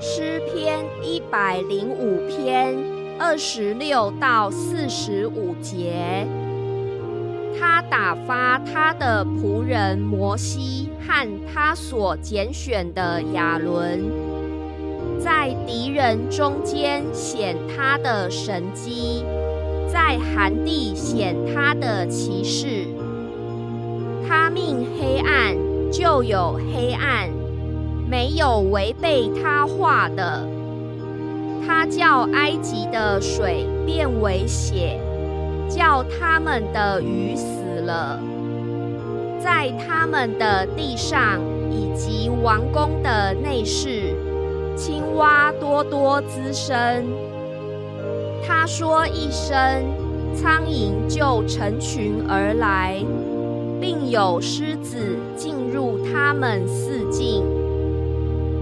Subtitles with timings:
[0.00, 2.76] 诗篇一百零五篇
[3.18, 6.24] 二十六到四十五节，
[7.58, 14.04] 他打发他的仆人摩西和他所拣选的亚伦，
[15.18, 19.24] 在敌人中间显他的神机，
[19.92, 22.86] 在寒地显他的骑士。
[24.28, 25.56] 他命黑暗，
[25.90, 27.28] 就有黑暗。
[28.10, 30.42] 没有违背他话的，
[31.66, 34.98] 他叫埃及的水变为血，
[35.68, 38.18] 叫他们的鱼死了，
[39.38, 41.38] 在他们的地上
[41.70, 44.14] 以及王宫的内室，
[44.74, 47.04] 青蛙多多滋生。
[48.42, 49.54] 他说一声，
[50.34, 53.04] 苍蝇就成群而来，
[53.78, 54.96] 并有狮子
[55.36, 57.44] 进入他们四境。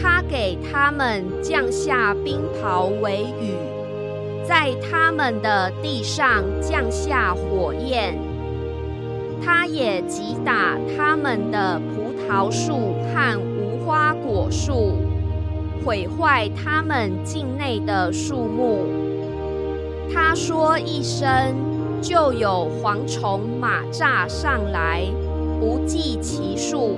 [0.00, 3.52] 他给他们降下冰雹为雨，
[4.46, 8.16] 在他们的地上降下火焰。
[9.44, 14.94] 他也击打他们的葡萄树和无花果树，
[15.84, 18.86] 毁坏他们境内的树木。
[20.12, 21.28] 他说一声，
[22.00, 25.04] 就有蝗虫、马蚱上来，
[25.60, 26.96] 不计其数。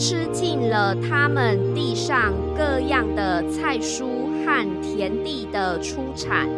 [0.00, 4.06] 吃尽了他们地上各样的菜蔬
[4.42, 6.48] 和田地的出产，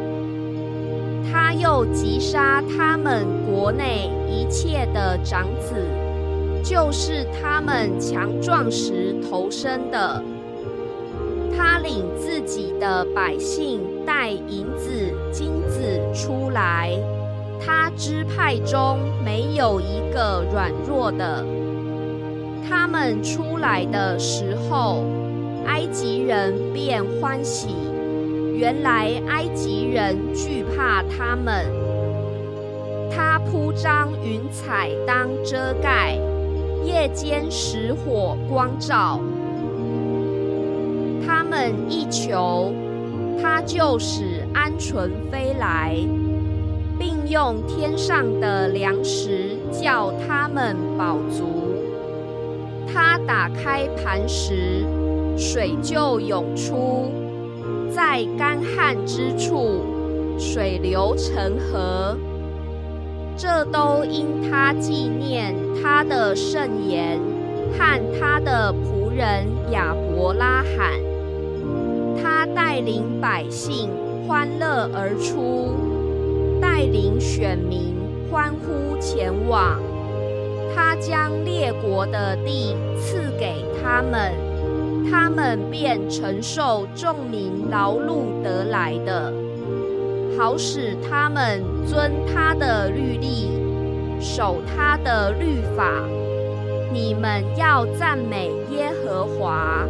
[1.29, 5.75] 他又击杀他们国内一切的长子，
[6.63, 10.23] 就是他们强壮时投生的。
[11.57, 16.97] 他领自己的百姓带银子、金子出来，
[17.61, 21.45] 他支派中没有一个软弱的。
[22.69, 25.05] 他们出来的时候，
[25.67, 27.75] 埃及人便欢喜。
[28.55, 31.67] 原来埃及人惧怕他们。
[33.11, 36.17] 他铺张云彩当遮盖，
[36.85, 39.21] 夜间使火光照。
[41.27, 42.73] 他们一求，
[43.41, 45.97] 他就使鹌鹑飞来，
[46.99, 51.72] 并用天上的粮食叫他们饱足。
[52.93, 54.85] 他打开磐石，
[55.37, 57.11] 水就涌出；
[57.91, 59.81] 在干旱之处，
[60.39, 62.17] 水流成河。
[63.37, 67.19] 这都因他纪念他的圣言
[67.79, 70.93] 和他的仆人亚伯拉罕。
[72.23, 73.89] 他带领百姓
[74.29, 75.75] 欢乐而出，
[76.61, 77.95] 带领选民
[78.31, 79.81] 欢呼前往。
[80.75, 84.33] 他将列国的地赐给他们，
[85.11, 89.33] 他们便承受众民劳碌得来的，
[90.39, 93.51] 好使他们遵他的律例，
[94.21, 95.85] 守他的律法。
[96.93, 99.87] 你们要赞美耶和华。